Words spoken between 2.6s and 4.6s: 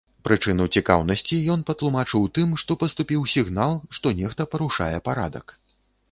што паступіў сігнал, што нехта